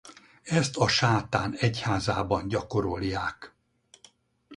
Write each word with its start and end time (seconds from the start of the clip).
Ezt 0.43 0.77
A 0.77 0.87
Sátán 0.87 1.55
Egyházában 1.57 2.47
gyakorolják. 2.47 3.53